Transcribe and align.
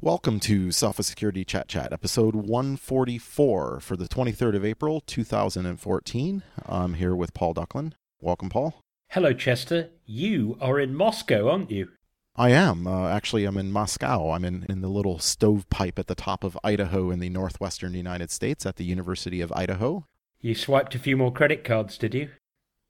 Welcome 0.00 0.38
to 0.40 0.66
Sophos 0.68 1.04
Security 1.04 1.46
Chet 1.46 1.66
Chat, 1.66 1.90
episode 1.90 2.34
144 2.34 3.80
for 3.80 3.96
the 3.96 4.06
23rd 4.06 4.56
of 4.56 4.64
April, 4.64 5.00
2014. 5.00 6.42
I'm 6.66 6.94
here 6.94 7.16
with 7.16 7.32
Paul 7.32 7.54
Ducklin. 7.54 7.94
Welcome, 8.20 8.50
Paul. 8.50 8.82
Hello, 9.08 9.32
Chester. 9.32 9.88
You 10.04 10.58
are 10.60 10.78
in 10.78 10.94
Moscow, 10.94 11.48
aren't 11.48 11.70
you? 11.70 11.88
I 12.36 12.50
am. 12.50 12.86
Uh, 12.86 13.08
actually, 13.08 13.44
I'm 13.44 13.56
in 13.56 13.72
Moscow. 13.72 14.32
I'm 14.32 14.44
in, 14.44 14.66
in 14.68 14.82
the 14.82 14.88
little 14.88 15.18
stovepipe 15.18 15.98
at 15.98 16.08
the 16.08 16.14
top 16.14 16.44
of 16.44 16.58
Idaho 16.62 17.10
in 17.10 17.20
the 17.20 17.30
northwestern 17.30 17.94
United 17.94 18.30
States 18.30 18.66
at 18.66 18.76
the 18.76 18.84
University 18.84 19.40
of 19.40 19.52
Idaho. 19.52 20.06
You 20.40 20.54
swiped 20.54 20.94
a 20.94 20.98
few 20.98 21.16
more 21.16 21.32
credit 21.32 21.64
cards, 21.64 21.96
did 21.96 22.12
you? 22.12 22.28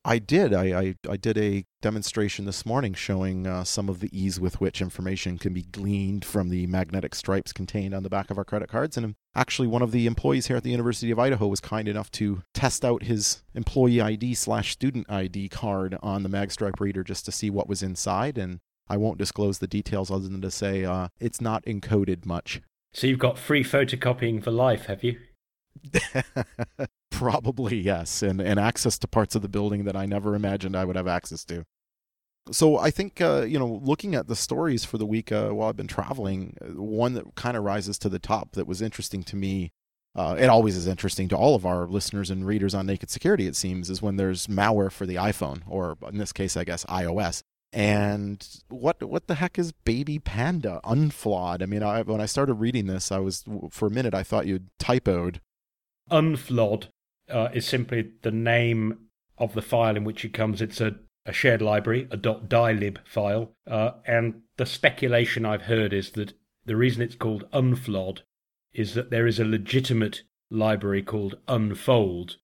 I 0.06 0.18
did. 0.18 0.52
I, 0.52 0.78
I, 0.78 0.94
I 1.08 1.16
did 1.16 1.38
a 1.38 1.64
demonstration 1.80 2.44
this 2.44 2.66
morning 2.66 2.92
showing 2.92 3.46
uh, 3.46 3.64
some 3.64 3.88
of 3.88 4.00
the 4.00 4.10
ease 4.12 4.38
with 4.38 4.60
which 4.60 4.82
information 4.82 5.38
can 5.38 5.54
be 5.54 5.62
gleaned 5.62 6.26
from 6.26 6.50
the 6.50 6.66
magnetic 6.66 7.14
stripes 7.14 7.54
contained 7.54 7.94
on 7.94 8.02
the 8.02 8.10
back 8.10 8.30
of 8.30 8.36
our 8.36 8.44
credit 8.44 8.68
cards. 8.68 8.98
And 8.98 9.14
actually, 9.34 9.66
one 9.66 9.80
of 9.80 9.92
the 9.92 10.06
employees 10.06 10.48
here 10.48 10.58
at 10.58 10.62
the 10.62 10.70
University 10.70 11.10
of 11.10 11.18
Idaho 11.18 11.46
was 11.46 11.60
kind 11.60 11.88
enough 11.88 12.10
to 12.12 12.42
test 12.52 12.84
out 12.84 13.04
his 13.04 13.42
employee 13.54 14.02
ID 14.02 14.34
slash 14.34 14.72
student 14.72 15.10
ID 15.10 15.48
card 15.48 15.96
on 16.02 16.22
the 16.22 16.28
magstripe 16.28 16.80
reader 16.80 17.02
just 17.02 17.24
to 17.24 17.32
see 17.32 17.48
what 17.48 17.68
was 17.68 17.82
inside. 17.82 18.36
And 18.36 18.60
I 18.88 18.98
won't 18.98 19.18
disclose 19.18 19.58
the 19.58 19.66
details 19.66 20.10
other 20.10 20.28
than 20.28 20.42
to 20.42 20.50
say 20.50 20.84
uh, 20.84 21.08
it's 21.18 21.40
not 21.40 21.64
encoded 21.64 22.26
much. 22.26 22.60
So 22.92 23.06
you've 23.06 23.18
got 23.18 23.38
free 23.38 23.64
photocopying 23.64 24.44
for 24.44 24.50
life, 24.50 24.84
have 24.86 25.02
you? 25.02 25.18
Probably 27.10 27.76
yes, 27.76 28.22
and 28.22 28.40
and 28.40 28.58
access 28.58 28.98
to 28.98 29.08
parts 29.08 29.34
of 29.34 29.42
the 29.42 29.48
building 29.48 29.84
that 29.84 29.96
I 29.96 30.06
never 30.06 30.34
imagined 30.34 30.76
I 30.76 30.84
would 30.84 30.96
have 30.96 31.06
access 31.06 31.44
to. 31.46 31.64
So 32.50 32.78
I 32.78 32.90
think 32.90 33.20
uh, 33.20 33.42
you 33.42 33.58
know, 33.58 33.80
looking 33.82 34.14
at 34.14 34.26
the 34.28 34.36
stories 34.36 34.84
for 34.84 34.98
the 34.98 35.06
week 35.06 35.32
uh, 35.32 35.50
while 35.50 35.68
I've 35.68 35.76
been 35.76 35.86
traveling, 35.86 36.56
uh, 36.60 36.80
one 36.80 37.14
that 37.14 37.34
kind 37.34 37.56
of 37.56 37.64
rises 37.64 37.98
to 38.00 38.08
the 38.08 38.18
top 38.18 38.52
that 38.52 38.66
was 38.66 38.82
interesting 38.82 39.22
to 39.24 39.36
me. 39.36 39.72
Uh, 40.16 40.36
it 40.38 40.46
always 40.46 40.76
is 40.76 40.86
interesting 40.86 41.28
to 41.28 41.36
all 41.36 41.56
of 41.56 41.66
our 41.66 41.86
listeners 41.86 42.30
and 42.30 42.46
readers 42.46 42.72
on 42.72 42.86
Naked 42.86 43.10
Security. 43.10 43.46
It 43.46 43.56
seems 43.56 43.90
is 43.90 44.00
when 44.00 44.16
there's 44.16 44.46
malware 44.46 44.92
for 44.92 45.06
the 45.06 45.16
iPhone, 45.16 45.62
or 45.66 45.96
in 46.08 46.18
this 46.18 46.32
case, 46.32 46.56
I 46.56 46.62
guess 46.64 46.84
iOS. 46.84 47.42
And 47.72 48.46
what 48.68 49.02
what 49.02 49.26
the 49.26 49.34
heck 49.34 49.58
is 49.58 49.72
Baby 49.72 50.20
Panda 50.20 50.80
Unflod? 50.84 51.60
I 51.60 51.66
mean, 51.66 51.82
I, 51.82 52.02
when 52.02 52.20
I 52.20 52.26
started 52.26 52.54
reading 52.54 52.86
this, 52.86 53.10
I 53.10 53.18
was 53.18 53.42
for 53.70 53.88
a 53.88 53.90
minute 53.90 54.14
I 54.14 54.22
thought 54.22 54.46
you'd 54.46 54.68
typoed. 54.78 55.40
Unflod 56.10 56.88
uh, 57.30 57.48
is 57.52 57.66
simply 57.66 58.12
the 58.22 58.30
name 58.30 58.98
of 59.38 59.54
the 59.54 59.62
file 59.62 59.96
in 59.96 60.04
which 60.04 60.24
it 60.24 60.32
comes. 60.32 60.60
It's 60.60 60.80
a, 60.80 60.96
a 61.26 61.32
shared 61.32 61.62
library, 61.62 62.06
a 62.10 62.16
.dylib 62.16 62.98
file, 63.06 63.52
uh, 63.66 63.92
and 64.06 64.42
the 64.56 64.66
speculation 64.66 65.44
I've 65.44 65.62
heard 65.62 65.92
is 65.92 66.10
that 66.12 66.34
the 66.66 66.76
reason 66.76 67.02
it's 67.02 67.16
called 67.16 67.50
Unflod 67.52 68.20
is 68.72 68.94
that 68.94 69.10
there 69.10 69.26
is 69.26 69.38
a 69.38 69.44
legitimate 69.44 70.22
library 70.50 71.02
called 71.02 71.38
unfold. 71.48 72.36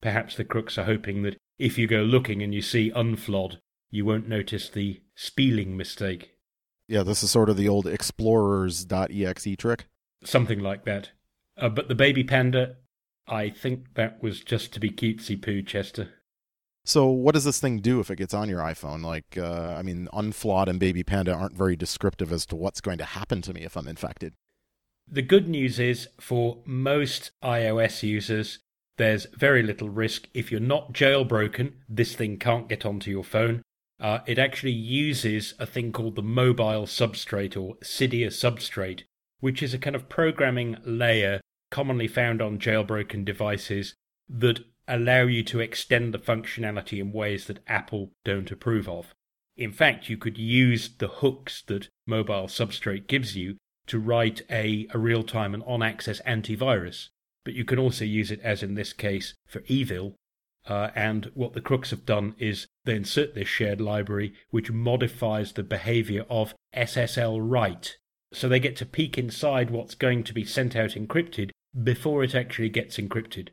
Perhaps 0.00 0.36
the 0.36 0.44
crooks 0.44 0.78
are 0.78 0.84
hoping 0.84 1.22
that 1.22 1.36
if 1.58 1.76
you 1.76 1.86
go 1.86 2.02
looking 2.02 2.42
and 2.42 2.54
you 2.54 2.62
see 2.62 2.90
Unflod, 2.90 3.58
you 3.90 4.04
won't 4.04 4.28
notice 4.28 4.68
the 4.68 5.02
spelling 5.14 5.76
mistake. 5.76 6.36
Yeah, 6.88 7.02
this 7.02 7.22
is 7.22 7.30
sort 7.30 7.48
of 7.48 7.56
the 7.56 7.68
old 7.68 7.86
explorers.exe 7.86 9.56
trick. 9.58 9.86
Something 10.24 10.60
like 10.60 10.84
that. 10.84 11.10
Uh, 11.56 11.68
but 11.68 11.88
the 11.88 11.94
baby 11.94 12.24
panda 12.24 12.76
I 13.26 13.50
think 13.50 13.94
that 13.94 14.22
was 14.22 14.40
just 14.40 14.72
to 14.74 14.80
be 14.80 14.90
cutesy 14.90 15.40
poo, 15.40 15.62
Chester. 15.62 16.08
So, 16.84 17.06
what 17.06 17.34
does 17.34 17.44
this 17.44 17.60
thing 17.60 17.80
do 17.80 18.00
if 18.00 18.10
it 18.10 18.16
gets 18.16 18.34
on 18.34 18.48
your 18.48 18.60
iPhone? 18.60 19.04
Like, 19.04 19.36
uh, 19.36 19.74
I 19.78 19.82
mean, 19.82 20.08
Unflod 20.12 20.66
and 20.66 20.80
Baby 20.80 21.02
Panda 21.02 21.32
aren't 21.32 21.56
very 21.56 21.76
descriptive 21.76 22.32
as 22.32 22.46
to 22.46 22.56
what's 22.56 22.80
going 22.80 22.98
to 22.98 23.04
happen 23.04 23.42
to 23.42 23.52
me 23.52 23.62
if 23.62 23.76
I'm 23.76 23.86
infected. 23.86 24.34
The 25.06 25.22
good 25.22 25.48
news 25.48 25.78
is 25.78 26.08
for 26.20 26.58
most 26.64 27.32
iOS 27.42 28.02
users, 28.02 28.60
there's 28.96 29.26
very 29.36 29.62
little 29.62 29.88
risk. 29.88 30.28
If 30.34 30.50
you're 30.50 30.60
not 30.60 30.92
jailbroken, 30.92 31.72
this 31.88 32.14
thing 32.14 32.38
can't 32.38 32.68
get 32.68 32.86
onto 32.86 33.10
your 33.10 33.24
phone. 33.24 33.62
Uh, 33.98 34.20
it 34.26 34.38
actually 34.38 34.72
uses 34.72 35.54
a 35.58 35.66
thing 35.66 35.92
called 35.92 36.16
the 36.16 36.22
mobile 36.22 36.86
substrate 36.86 37.56
or 37.56 37.76
Cydia 37.76 38.28
substrate, 38.28 39.02
which 39.40 39.62
is 39.62 39.74
a 39.74 39.78
kind 39.78 39.94
of 39.94 40.08
programming 40.08 40.78
layer 40.84 41.40
commonly 41.70 42.08
found 42.08 42.42
on 42.42 42.58
jailbroken 42.58 43.24
devices 43.24 43.94
that 44.28 44.60
allow 44.86 45.22
you 45.22 45.42
to 45.44 45.60
extend 45.60 46.12
the 46.12 46.18
functionality 46.18 46.98
in 46.98 47.12
ways 47.12 47.46
that 47.46 47.62
Apple 47.66 48.10
don't 48.24 48.50
approve 48.50 48.88
of. 48.88 49.14
In 49.56 49.72
fact, 49.72 50.08
you 50.08 50.16
could 50.16 50.38
use 50.38 50.90
the 50.98 51.08
hooks 51.08 51.62
that 51.66 51.88
Mobile 52.06 52.46
Substrate 52.46 53.06
gives 53.06 53.36
you 53.36 53.56
to 53.86 53.98
write 53.98 54.42
a, 54.50 54.86
a 54.92 54.98
real 54.98 55.22
time 55.22 55.54
and 55.54 55.62
on 55.64 55.82
access 55.82 56.20
antivirus, 56.22 57.08
but 57.44 57.54
you 57.54 57.64
can 57.64 57.78
also 57.78 58.04
use 58.04 58.30
it, 58.30 58.40
as 58.40 58.62
in 58.62 58.74
this 58.74 58.92
case, 58.92 59.34
for 59.46 59.62
evil. 59.66 60.14
Uh, 60.66 60.90
and 60.94 61.30
what 61.34 61.52
the 61.52 61.60
crooks 61.60 61.90
have 61.90 62.06
done 62.06 62.34
is 62.38 62.66
they 62.84 62.94
insert 62.94 63.34
this 63.34 63.48
shared 63.48 63.80
library 63.80 64.34
which 64.50 64.70
modifies 64.70 65.52
the 65.52 65.62
behavior 65.62 66.24
of 66.28 66.54
SSL 66.74 67.38
write. 67.40 67.96
So 68.32 68.48
they 68.48 68.60
get 68.60 68.76
to 68.76 68.86
peek 68.86 69.18
inside 69.18 69.70
what's 69.70 69.94
going 69.94 70.22
to 70.24 70.34
be 70.34 70.44
sent 70.44 70.76
out 70.76 70.90
encrypted 70.90 71.50
before 71.82 72.24
it 72.24 72.34
actually 72.34 72.68
gets 72.68 72.96
encrypted. 72.96 73.48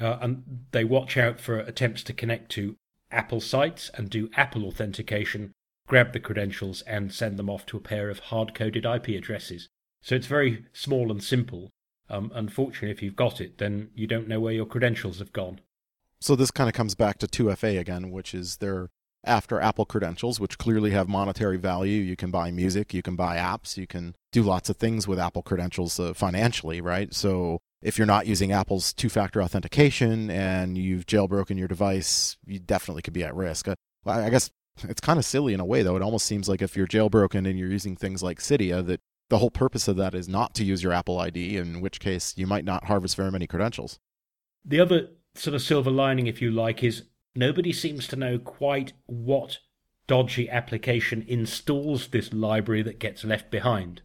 Uh, 0.00 0.18
and 0.20 0.64
they 0.72 0.84
watch 0.84 1.16
out 1.16 1.40
for 1.40 1.58
attempts 1.58 2.02
to 2.04 2.12
connect 2.12 2.50
to 2.52 2.76
Apple 3.10 3.40
sites 3.40 3.90
and 3.94 4.08
do 4.08 4.30
Apple 4.36 4.64
authentication, 4.64 5.52
grab 5.86 6.12
the 6.12 6.20
credentials, 6.20 6.82
and 6.82 7.12
send 7.12 7.38
them 7.38 7.50
off 7.50 7.66
to 7.66 7.76
a 7.76 7.80
pair 7.80 8.08
of 8.08 8.18
hard 8.18 8.54
coded 8.54 8.86
IP 8.86 9.08
addresses. 9.08 9.68
So 10.02 10.14
it's 10.14 10.26
very 10.26 10.66
small 10.72 11.10
and 11.10 11.22
simple. 11.22 11.70
Um, 12.08 12.32
unfortunately, 12.34 12.90
if 12.90 13.02
you've 13.02 13.16
got 13.16 13.40
it, 13.40 13.58
then 13.58 13.90
you 13.94 14.06
don't 14.06 14.28
know 14.28 14.40
where 14.40 14.52
your 14.52 14.66
credentials 14.66 15.18
have 15.18 15.32
gone. 15.32 15.60
So 16.20 16.36
this 16.36 16.50
kind 16.50 16.68
of 16.68 16.74
comes 16.74 16.94
back 16.94 17.18
to 17.18 17.26
2FA 17.26 17.78
again, 17.78 18.10
which 18.10 18.34
is 18.34 18.56
their 18.58 18.90
after 19.24 19.60
Apple 19.60 19.84
credentials, 19.84 20.40
which 20.40 20.58
clearly 20.58 20.90
have 20.90 21.08
monetary 21.08 21.56
value. 21.56 22.00
You 22.00 22.16
can 22.16 22.30
buy 22.30 22.50
music, 22.50 22.92
you 22.92 23.02
can 23.02 23.16
buy 23.16 23.36
apps, 23.36 23.76
you 23.76 23.86
can 23.86 24.16
do 24.32 24.42
lots 24.42 24.68
of 24.68 24.76
things 24.76 25.06
with 25.06 25.18
Apple 25.18 25.42
credentials 25.42 25.98
uh, 26.00 26.14
financially, 26.14 26.80
right? 26.80 27.12
So 27.14 27.60
if 27.82 27.98
you're 27.98 28.06
not 28.06 28.26
using 28.26 28.52
Apple's 28.52 28.92
two 28.92 29.08
factor 29.08 29.42
authentication 29.42 30.30
and 30.30 30.76
you've 30.76 31.06
jailbroken 31.06 31.58
your 31.58 31.68
device, 31.68 32.36
you 32.46 32.58
definitely 32.58 33.02
could 33.02 33.12
be 33.12 33.24
at 33.24 33.34
risk. 33.34 33.68
Uh, 33.68 33.74
I 34.06 34.30
guess 34.30 34.50
it's 34.84 35.00
kind 35.00 35.18
of 35.18 35.24
silly 35.24 35.54
in 35.54 35.60
a 35.60 35.64
way, 35.64 35.82
though. 35.82 35.96
It 35.96 36.02
almost 36.02 36.26
seems 36.26 36.48
like 36.48 36.62
if 36.62 36.76
you're 36.76 36.86
jailbroken 36.86 37.48
and 37.48 37.58
you're 37.58 37.68
using 37.68 37.96
things 37.96 38.22
like 38.22 38.38
Cydia, 38.38 38.84
that 38.86 39.00
the 39.28 39.38
whole 39.38 39.50
purpose 39.50 39.88
of 39.88 39.96
that 39.96 40.14
is 40.14 40.28
not 40.28 40.54
to 40.54 40.64
use 40.64 40.82
your 40.82 40.92
Apple 40.92 41.18
ID, 41.18 41.56
in 41.56 41.80
which 41.80 42.00
case 42.00 42.34
you 42.36 42.46
might 42.46 42.64
not 42.64 42.84
harvest 42.84 43.16
very 43.16 43.30
many 43.30 43.46
credentials. 43.46 43.98
The 44.64 44.80
other 44.80 45.08
sort 45.34 45.54
of 45.54 45.62
silver 45.62 45.90
lining, 45.90 46.26
if 46.26 46.42
you 46.42 46.50
like, 46.50 46.82
is 46.84 47.04
nobody 47.34 47.72
seems 47.72 48.06
to 48.08 48.16
know 48.16 48.38
quite 48.38 48.92
what 49.06 49.58
dodgy 50.06 50.48
application 50.48 51.24
installs 51.26 52.08
this 52.08 52.32
library 52.32 52.82
that 52.82 52.98
gets 52.98 53.24
left 53.24 53.50
behind. 53.50 54.02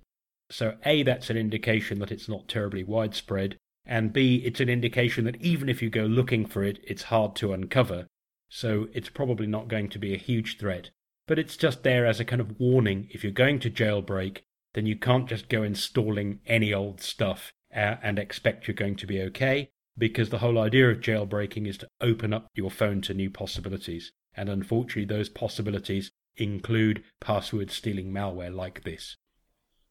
So, 0.50 0.76
A, 0.86 1.04
that's 1.04 1.30
an 1.30 1.38
indication 1.38 2.00
that 2.00 2.12
it's 2.12 2.30
not 2.30 2.48
terribly 2.48 2.84
widespread, 2.84 3.58
and 3.86 4.14
B, 4.14 4.42
it's 4.46 4.60
an 4.60 4.70
indication 4.70 5.26
that 5.26 5.42
even 5.42 5.68
if 5.68 5.82
you 5.82 5.90
go 5.90 6.04
looking 6.04 6.46
for 6.46 6.64
it, 6.64 6.80
it's 6.84 7.04
hard 7.04 7.36
to 7.38 7.54
uncover. 7.54 8.08
So, 8.50 8.88
it's 8.94 9.10
probably 9.10 9.48
not 9.48 9.68
going 9.68 9.90
to 9.90 10.00
be 10.00 10.14
a 10.14 10.18
huge 10.18 10.58
threat. 10.58 10.90
But 11.28 11.40
it's 11.40 11.58
just 11.58 11.84
there 11.84 12.06
as 12.06 12.22
a 12.22 12.26
kind 12.26 12.40
of 12.40 12.58
warning 12.60 13.10
if 13.12 13.24
you're 13.24 13.34
going 13.34 13.60
to 13.60 13.70
jailbreak, 13.70 14.40
then 14.74 14.86
you 14.86 14.96
can't 14.96 15.28
just 15.28 15.50
go 15.50 15.64
installing 15.64 16.40
any 16.46 16.74
old 16.74 17.02
stuff 17.02 17.52
uh, 17.76 17.96
and 18.02 18.18
expect 18.18 18.68
you're 18.68 18.76
going 18.76 18.96
to 18.96 19.08
be 19.08 19.22
okay 19.24 19.72
because 19.98 20.30
the 20.30 20.40
whole 20.40 20.60
idea 20.60 20.90
of 20.90 21.00
jailbreaking 21.00 21.68
is 21.68 21.78
to 21.80 21.88
open 22.02 22.34
up 22.34 22.48
your 22.54 22.72
phone 22.72 23.02
to 23.02 23.14
new 23.14 23.30
possibilities. 23.30 24.12
And 24.36 24.50
unfortunately, 24.50 25.06
those 25.06 25.30
possibilities 25.30 26.12
include 26.36 27.04
password 27.20 27.72
stealing 27.72 28.12
malware 28.12 28.54
like 28.54 28.84
this. 28.84 29.18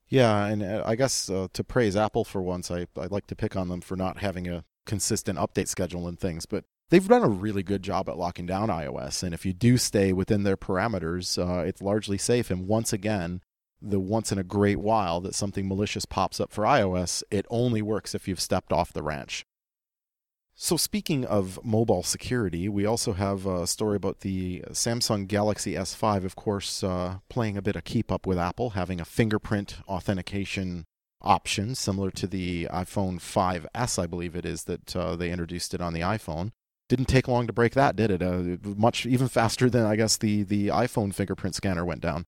Yeah, 0.09 0.47
and 0.47 0.63
uh, 0.63 0.85
I 0.87 0.95
guess 0.95 1.29
uh, 1.29 1.49
to 1.53 1.65
praise 1.65 1.97
Apple 1.97 2.25
for 2.25 2.41
once, 2.41 2.71
I, 2.71 2.87
I'd 2.97 3.11
like 3.11 3.27
to 3.27 3.37
pick 3.37 3.57
on 3.57 3.69
them 3.69 3.81
for 3.81 3.97
not 3.97 4.19
having 4.19 4.47
a 4.47 4.65
consistent 4.85 5.39
update 5.39 5.67
schedule 5.67 6.07
and 6.07 6.19
things, 6.19 6.47
but 6.47 6.65
they've 6.91 7.09
done 7.09 7.25
a 7.25 7.29
really 7.29 7.65
good 7.65 7.83
job 7.83 8.09
at 8.09 8.17
locking 8.17 8.47
down 8.47 8.69
iOS. 8.69 9.25
And 9.25 9.35
if 9.35 9.45
you 9.45 9.53
do 9.53 9.77
stay 9.77 10.13
within 10.13 10.45
their 10.45 10.57
parameters, 10.57 11.37
uh, 11.37 11.65
it's 11.65 11.83
largely 11.83 12.19
safe. 12.19 12.53
And 12.53 12.69
once 12.69 12.93
again, 12.93 13.41
the 13.83 13.99
once 13.99 14.31
in 14.31 14.39
a 14.39 14.45
great 14.45 14.79
while 14.79 15.21
that 15.21 15.35
something 15.35 15.67
malicious 15.67 16.05
pops 16.05 16.39
up 16.39 16.53
for 16.53 16.65
iOS, 16.65 17.25
it 17.31 17.47
only 17.51 17.83
works 17.83 18.15
if 18.15 18.29
you've 18.29 18.41
stepped 18.41 18.73
off 18.73 18.93
the 18.93 19.03
ranch. 19.03 19.45
So, 20.59 20.79
speaking 20.79 21.27
of 21.27 21.63
mobile 21.63 22.03
security, 22.03 22.67
we 22.67 22.87
also 22.87 23.13
have 23.13 23.45
a 23.45 23.67
story 23.67 23.95
about 23.95 24.21
the 24.21 24.63
Samsung 24.71 25.29
Galaxy 25.29 25.75
S5, 25.75 26.25
of 26.25 26.35
course, 26.35 26.83
uh, 26.83 27.19
playing 27.29 27.59
a 27.59 27.63
bit 27.63 27.77
of 27.77 27.85
keep 27.85 28.11
up 28.11 28.27
with 28.27 28.39
Apple, 28.39 28.71
having 28.71 28.99
a 28.99 29.05
fingerprint 29.05 29.77
authentication 29.87 30.87
option 31.21 31.75
similar 31.75 32.11
to 32.13 32.27
the 32.27 32.69
iPhone 32.73 33.21
5S, 33.21 34.03
I 34.03 34.07
believe 34.07 34.35
it 34.35 34.47
is, 34.47 34.65
that 34.65 34.97
uh, 34.97 35.15
they 35.15 35.31
introduced 35.31 35.75
it 35.75 35.83
on 35.83 35.93
the 35.93 36.01
iPhone. 36.01 36.53
Didn't 36.89 37.09
take 37.09 37.29
long 37.29 37.47
to 37.47 37.53
break 37.53 37.75
that, 37.75 37.95
did 37.95 38.11
it? 38.11 38.23
Uh, 38.23 38.57
much 38.65 39.05
even 39.05 39.29
faster 39.39 39.69
than 39.69 39.85
I 39.85 39.95
guess 39.97 40.17
the 40.17 40.43
the 40.43 40.69
iPhone 40.69 41.15
fingerprint 41.15 41.55
scanner 41.55 41.85
went 41.85 42.01
down. 42.01 42.25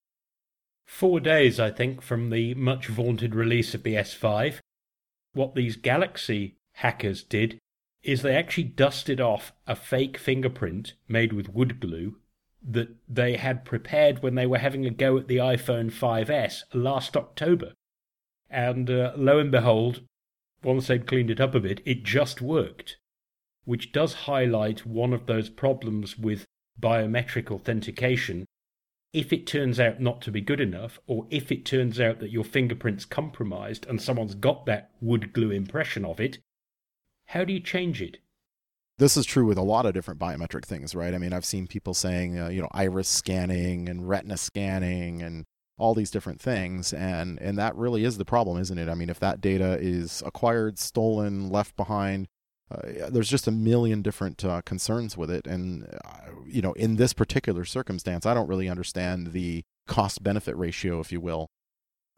four 0.85 1.19
days, 1.19 1.59
I 1.59 1.71
think, 1.71 2.03
from 2.03 2.29
the 2.29 2.53
much 2.53 2.87
vaunted 2.89 3.33
release 3.33 3.73
of 3.73 3.81
the 3.81 3.95
S5. 3.95 4.59
What 5.33 5.55
these 5.55 5.77
Galaxy 5.77 6.57
hackers 6.73 7.23
did 7.23 7.59
is 8.03 8.21
they 8.21 8.35
actually 8.35 8.63
dusted 8.63 9.19
off 9.19 9.51
a 9.67 9.75
fake 9.75 10.17
fingerprint 10.17 10.93
made 11.07 11.33
with 11.33 11.53
wood 11.53 11.79
glue 11.79 12.15
that 12.61 12.89
they 13.07 13.37
had 13.37 13.65
prepared 13.65 14.21
when 14.21 14.35
they 14.35 14.45
were 14.45 14.57
having 14.57 14.85
a 14.85 14.89
go 14.89 15.17
at 15.17 15.27
the 15.27 15.37
iPhone 15.37 15.91
5S 15.91 16.63
last 16.73 17.15
October. 17.15 17.73
And 18.49 18.89
uh, 18.89 19.13
lo 19.15 19.39
and 19.39 19.51
behold, 19.51 20.01
once 20.63 20.87
they'd 20.87 21.07
cleaned 21.07 21.29
it 21.29 21.39
up 21.39 21.55
a 21.55 21.59
bit, 21.59 21.81
it 21.85 22.03
just 22.03 22.41
worked, 22.41 22.97
which 23.65 23.91
does 23.91 24.13
highlight 24.25 24.85
one 24.85 25.13
of 25.13 25.25
those 25.25 25.49
problems 25.49 26.17
with 26.17 26.45
biometric 26.79 27.51
authentication 27.51 28.45
if 29.11 29.33
it 29.33 29.47
turns 29.47 29.79
out 29.79 29.99
not 29.99 30.21
to 30.21 30.31
be 30.31 30.41
good 30.41 30.59
enough, 30.61 30.99
or 31.07 31.25
if 31.31 31.51
it 31.51 31.65
turns 31.65 31.99
out 31.99 32.19
that 32.19 32.31
your 32.31 32.43
fingerprint's 32.43 33.05
compromised 33.05 33.87
and 33.87 34.01
someone's 34.01 34.35
got 34.35 34.65
that 34.65 34.91
wood 35.01 35.33
glue 35.33 35.49
impression 35.51 36.05
of 36.05 36.19
it, 36.19 36.37
how 37.29 37.43
do 37.43 37.53
you 37.53 37.59
change 37.59 38.01
it? 38.01 38.17
This 38.97 39.15
is 39.15 39.25
true 39.25 39.45
with 39.45 39.57
a 39.57 39.63
lot 39.63 39.85
of 39.85 39.93
different 39.93 40.19
biometric 40.19 40.65
things, 40.65 40.93
right? 40.93 41.13
I 41.13 41.17
mean, 41.17 41.31
I've 41.31 41.45
seen 41.45 41.67
people 41.67 41.93
saying, 41.93 42.37
uh, 42.37 42.49
you 42.49 42.61
know, 42.61 42.67
iris 42.71 43.07
scanning 43.07 43.87
and 43.87 44.07
retina 44.07 44.37
scanning 44.37 45.21
and 45.21 45.45
all 45.77 45.93
these 45.93 46.11
different 46.11 46.41
things 46.41 46.91
and 46.91 47.39
and 47.39 47.57
that 47.57 47.73
really 47.73 48.03
is 48.03 48.17
the 48.17 48.25
problem 48.25 48.59
isn't 48.59 48.77
it 48.77 48.89
i 48.89 48.93
mean 48.93 49.09
if 49.09 49.17
that 49.17 49.39
data 49.39 49.77
is 49.79 50.21
acquired 50.25 50.77
stolen 50.77 51.49
left 51.49 51.73
behind 51.77 52.27
uh, 52.71 53.09
there's 53.09 53.29
just 53.29 53.47
a 53.47 53.51
million 53.51 54.01
different 54.01 54.45
uh, 54.45 54.61
concerns 54.61 55.17
with 55.17 55.31
it, 55.31 55.47
and 55.47 55.87
uh, 56.05 56.29
you 56.45 56.61
know, 56.61 56.73
in 56.73 56.97
this 56.97 57.13
particular 57.13 57.65
circumstance, 57.65 58.25
I 58.25 58.33
don't 58.33 58.47
really 58.47 58.69
understand 58.69 59.31
the 59.31 59.63
cost 59.87 60.21
benefit 60.21 60.55
ratio, 60.55 60.99
if 60.99 61.11
you 61.11 61.19
will. 61.19 61.49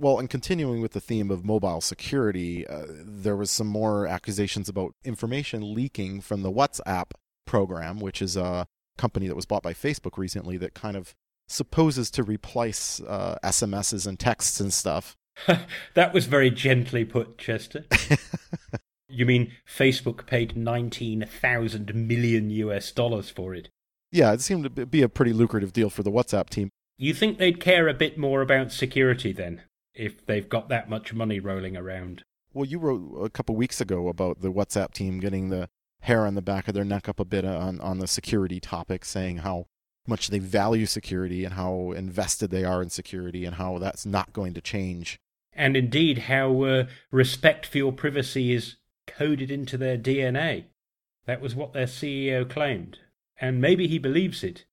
Well, 0.02 0.18
and 0.18 0.28
continuing 0.28 0.82
with 0.82 0.94
the 0.94 1.00
theme 1.00 1.30
of 1.30 1.46
mobile 1.46 1.80
security, 1.80 2.66
uh, 2.66 2.88
there 2.90 3.36
was 3.36 3.52
some 3.52 3.68
more 3.68 4.08
accusations 4.08 4.68
about 4.68 4.96
information 5.04 5.76
leaking 5.76 6.22
from 6.22 6.42
the 6.42 6.52
WhatsApp 6.52 7.12
program, 7.46 8.00
which 8.00 8.20
is 8.20 8.36
a 8.36 8.66
company 8.98 9.28
that 9.28 9.36
was 9.36 9.46
bought 9.46 9.62
by 9.62 9.74
Facebook 9.74 10.18
recently 10.18 10.58
that 10.58 10.74
kind 10.74 10.98
of 10.98 11.14
supposes 11.48 12.10
to 12.12 12.24
replace 12.24 13.00
SMSs 13.00 14.08
uh, 14.08 14.10
and 14.10 14.20
texts 14.20 14.60
and 14.60 14.74
stuff. 14.74 15.16
that 15.94 16.14
was 16.16 16.26
very 16.26 16.50
gently 16.50 17.06
put, 17.06 17.38
Chester. 17.38 17.86
You 19.14 19.26
mean 19.26 19.52
Facebook 19.68 20.26
paid 20.26 20.56
19,000 20.56 21.94
million 21.94 22.50
US 22.50 22.94
dollars 22.94 23.30
for 23.30 23.54
it? 23.54 23.68
Yeah, 24.10 24.32
it 24.32 24.40
seemed 24.40 24.64
to 24.64 24.86
be 24.86 25.02
a 25.02 25.10
pretty 25.10 25.34
lucrative 25.34 25.74
deal 25.74 25.90
for 25.90 26.02
the 26.02 26.12
WhatsApp 26.12 26.50
team. 26.50 26.70
You 26.98 27.14
think 27.14 27.38
they'd 27.38 27.60
care 27.60 27.90
a 27.90 27.94
bit 27.94 28.18
more 28.18 28.42
about 28.42 28.72
security 28.72 29.34
then, 29.34 29.64
if 29.94 30.26
they've 30.26 30.48
got 30.48 30.70
that 30.70 30.90
much 30.90 31.14
money 31.14 31.40
rolling 31.40 31.76
around? 31.76 32.24
Well, 32.54 32.66
you 32.66 32.80
wrote 32.80 33.24
a 33.24 33.30
couple 33.30 33.56
weeks 33.56 33.80
ago 33.80 34.08
about 34.08 34.42
the 34.42 34.52
WhatsApp 34.52 34.94
team 34.94 35.20
getting 35.20 35.50
the 35.50 35.70
hair 36.02 36.26
on 36.26 36.36
the 36.36 36.42
back 36.42 36.68
of 36.68 36.74
their 36.74 36.84
neck 36.84 37.08
up 37.08 37.20
a 37.20 37.26
bit 37.26 37.46
on, 37.46 37.80
on 37.80 38.00
the 38.00 38.08
security 38.08 38.60
topic, 38.60 39.06
saying 39.06 39.38
how 39.38 39.68
much 40.08 40.30
they 40.30 40.40
value 40.40 40.86
security 40.86 41.46
and 41.46 41.54
how 41.54 41.92
invested 41.92 42.50
they 42.50 42.64
are 42.64 42.82
in 42.82 42.90
security 42.90 43.46
and 43.46 43.56
how 43.56 43.78
that's 43.78 44.06
not 44.06 44.34
going 44.34 44.54
to 44.54 44.62
change. 44.62 45.20
And 45.54 45.78
indeed, 45.78 46.20
how 46.20 46.64
uh, 46.64 46.86
respect 47.12 47.66
for 47.66 47.78
your 47.78 47.92
privacy 47.92 48.54
is 48.54 48.78
coded 49.08 49.52
into 49.52 49.78
their 49.78 49.98
DNA. 49.98 50.66
That 51.26 51.42
was 51.42 51.56
what 51.56 51.74
their 51.74 51.86
CEO 51.86 52.50
claimed. 52.50 53.00
And 53.40 53.62
maybe 53.62 53.88
he 53.88 54.00
believes 54.00 54.44
it, 54.44 54.66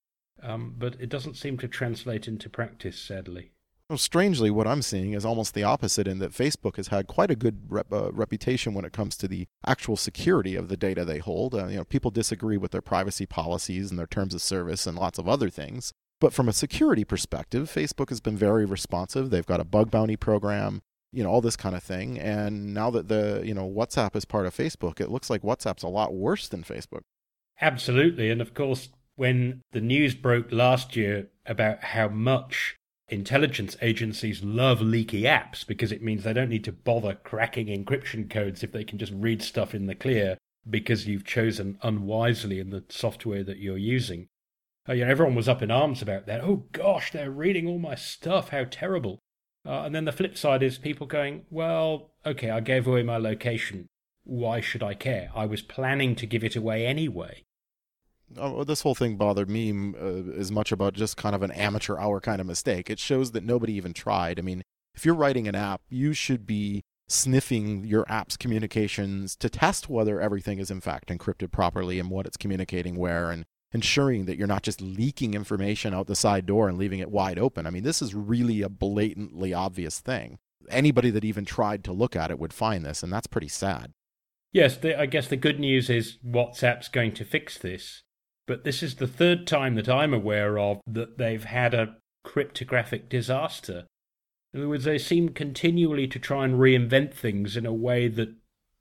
um, 0.43 0.75
but 0.79 0.97
it 1.01 1.09
doesn't 1.09 1.37
seem 1.37 1.59
to 1.59 1.69
translate 1.69 2.29
into 2.29 2.49
practice, 2.49 2.99
sadly. 2.99 3.53
Well, 3.89 3.97
strangely, 3.97 4.51
what 4.51 4.67
I'm 4.67 4.83
seeing 4.83 5.15
is 5.15 5.25
almost 5.25 5.55
the 5.55 5.65
opposite 5.65 6.07
in 6.07 6.19
that 6.19 6.33
Facebook 6.33 6.77
has 6.77 6.89
had 6.89 7.07
quite 7.07 7.31
a 7.31 7.37
good 7.37 7.63
rep, 7.69 7.91
uh, 7.91 8.13
reputation 8.13 8.75
when 8.75 8.85
it 8.85 8.93
comes 8.93 9.17
to 9.17 9.27
the 9.27 9.47
actual 9.67 9.97
security 9.97 10.57
of 10.57 10.69
the 10.69 10.77
data 10.77 11.07
they 11.07 11.19
hold. 11.19 11.55
Uh, 11.55 11.69
you 11.69 11.79
know, 11.79 11.85
people 11.85 12.11
disagree 12.11 12.59
with 12.59 12.71
their 12.71 12.83
privacy 12.83 13.25
policies 13.25 13.89
and 13.89 13.99
their 13.99 14.07
terms 14.07 14.35
of 14.35 14.43
service 14.43 14.87
and 14.87 14.99
lots 14.99 15.19
of 15.19 15.27
other 15.27 15.49
things. 15.49 15.95
But 16.21 16.35
from 16.35 16.51
a 16.51 16.53
security 16.53 17.03
perspective, 17.03 17.71
Facebook 17.75 18.11
has 18.11 18.21
been 18.21 18.37
very 18.37 18.67
responsive. 18.67 19.31
They've 19.31 19.47
got 19.47 19.61
a 19.61 19.65
bug 19.65 19.91
bounty 19.91 20.17
program 20.17 20.83
you 21.13 21.25
know 21.25 21.31
all 21.31 21.41
this 21.41 21.57
kind 21.57 21.75
of 21.75 21.83
thing 21.83 22.19
and 22.19 22.75
now 22.75 22.91
that 22.91 23.09
the 23.09 23.43
you 23.45 23.55
know 23.55 23.67
whatsapp 23.67 24.15
is 24.15 24.25
part 24.25 24.45
of 24.45 24.55
facebook 24.55 25.01
it 25.01 25.11
looks 25.11 25.31
like 25.31 25.43
whatsapp's 25.43 25.83
a 25.83 25.89
lot 25.89 26.13
worse 26.13 26.49
than 26.49 26.63
facebook 26.63 27.01
absolutely 27.63 28.31
and 28.31 28.43
of 28.43 28.53
course 28.53 28.91
when 29.17 29.63
the 29.73 29.81
news 29.81 30.15
broke 30.15 30.53
last 30.53 30.97
year 30.97 31.29
about 31.47 31.83
how 31.83 32.09
much 32.09 32.77
intelligence 33.09 33.77
agencies 33.81 34.43
love 34.43 34.81
leaky 34.81 35.23
apps 35.23 35.67
because 35.67 35.93
it 35.93 36.03
means 36.03 36.25
they 36.25 36.33
don't 36.33 36.51
need 36.51 36.65
to 36.65 36.73
bother 36.73 37.15
cracking 37.15 37.67
encryption 37.67 38.29
codes 38.29 38.63
if 38.63 38.73
they 38.73 38.85
can 38.85 38.99
just 38.99 39.13
read 39.15 39.43
stuff 39.43 39.75
in 39.75 39.87
the 39.87 39.95
clear 39.95 40.37
because 40.69 41.07
you've 41.07 41.25
chosen 41.25 41.79
unwisely 41.83 42.61
in 42.61 42.71
the 42.71 42.85
software 42.89 43.43
that 43.43 43.59
you're 43.59 43.79
using. 43.79 44.29
Uh, 44.89 44.93
you 44.93 45.05
know, 45.05 45.11
everyone 45.11 45.35
was 45.35 45.49
up 45.49 45.63
in 45.63 45.71
arms 45.71 46.03
about 46.03 46.27
that. 46.27 46.43
Oh 46.43 46.65
gosh, 46.73 47.13
they're 47.13 47.31
reading 47.31 47.67
all 47.67 47.79
my 47.79 47.95
stuff. 47.95 48.51
How 48.51 48.65
terrible. 48.71 49.19
Uh, 49.67 49.83
and 49.83 49.95
then 49.95 50.05
the 50.05 50.13
flip 50.13 50.37
side 50.37 50.63
is 50.63 50.79
people 50.79 51.07
going, 51.07 51.45
well, 51.51 52.11
okay, 52.25 52.51
I 52.51 52.61
gave 52.61 52.87
away 52.87 53.03
my 53.03 53.17
location. 53.19 53.87
Why 54.25 54.61
should 54.61 54.83
I 54.83 54.95
care? 54.95 55.31
I 55.35 55.47
was 55.47 55.63
planning 55.63 56.15
to 56.17 56.27
give 56.27 56.45
it 56.45 56.57
away 56.57 56.87
anyway. 56.87 57.45
Oh, 58.37 58.65
this 58.65 58.83
whole 58.83 58.95
thing 58.95 59.17
bothered 59.17 59.49
me 59.49 59.73
uh, 59.73 60.39
as 60.39 60.53
much 60.53 60.71
about 60.71 60.95
just 60.95 61.17
kind 61.17 61.35
of 61.35 61.43
an 61.43 61.51
amateur 61.53 61.97
hour 61.99 62.21
kind 62.21 62.41
of 62.41 62.47
mistake. 62.47 62.91
It 62.91 62.99
shows 62.99 63.33
that 63.33 63.45
nobody 63.45 63.73
even 63.75 63.95
tried. 63.95 64.39
I 64.39 64.43
mean, 64.43 64.63
if 64.95 65.07
you're 65.07 65.15
writing 65.15 65.49
an 65.49 65.55
app, 65.55 65.81
you 65.89 66.13
should 66.13 66.47
be 66.47 66.83
sniffing 67.09 67.85
your 67.85 68.05
app's 68.09 68.37
communications 68.37 69.35
to 69.37 69.49
test 69.49 69.89
whether 69.89 70.21
everything 70.21 70.59
is 70.59 70.71
in 70.71 70.81
fact 70.81 71.09
encrypted 71.09 71.51
properly 71.51 71.99
and 71.99 72.11
what 72.11 72.27
it's 72.27 72.37
communicating 72.37 72.97
where 72.97 73.31
and 73.31 73.47
ensuring 73.73 74.27
that 74.27 74.37
you're 74.37 74.47
not 74.47 74.63
just 74.63 74.81
leaking 74.81 75.35
information 75.35 75.95
out 75.95 76.07
the 76.07 76.17
side 76.17 76.47
door 76.47 76.69
and 76.69 76.79
leaving 76.79 77.01
it 77.01 77.11
wide 77.11 77.39
open. 77.39 77.67
I 77.67 77.71
mean, 77.71 77.83
this 77.83 78.01
is 78.03 78.15
really 78.15 78.63
a 78.63 78.69
blatantly 78.69 79.53
obvious 79.53 80.01
thing. 80.01 80.39
Anybody 80.71 81.11
that 81.11 81.25
even 81.25 81.45
tried 81.45 81.85
to 81.85 81.93
look 81.93 82.17
at 82.17 82.31
it 82.31 82.39
would 82.39 82.53
find 82.53 82.85
this, 82.85 83.03
and 83.03 83.13
that's 83.13 83.27
pretty 83.27 83.49
sad. 83.49 83.93
Yes, 84.53 84.77
the, 84.77 84.99
I 84.99 85.07
guess 85.07 85.29
the 85.29 85.37
good 85.37 85.61
news 85.61 85.91
is 85.91 86.19
WhatsApp's 86.27 86.89
going 86.89 87.13
to 87.15 87.25
fix 87.25 87.59
this. 87.59 88.03
But 88.49 88.65
this 88.65 88.83
is 88.83 88.95
the 88.95 89.07
third 89.07 89.47
time 89.47 89.75
that 89.75 89.91
I'm 89.91 90.15
aware 90.15 90.59
of 90.59 90.81
that 90.87 91.19
they've 91.19 91.45
had 91.45 91.75
a 91.75 91.97
cryptographic 92.25 93.11
disaster. 93.11 93.85
In 94.55 94.61
other 94.61 94.71
words, 94.71 94.85
they 94.85 94.97
seem 94.97 95.29
continually 95.29 96.09
to 96.09 96.19
try 96.19 96.47
and 96.47 96.55
reinvent 96.55 97.13
things 97.13 97.59
in 97.59 97.67
a 97.67 97.75
way 97.75 98.09
that 98.09 98.35